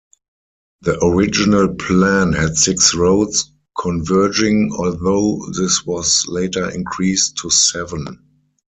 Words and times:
The 0.81 0.97
original 1.05 1.75
plan 1.75 2.33
had 2.33 2.57
six 2.57 2.95
roads 2.95 3.51
converging, 3.79 4.71
although 4.75 5.45
this 5.55 5.85
was 5.85 6.25
later 6.27 6.67
increased 6.71 7.37
to 7.43 7.51
seven. 7.51 8.17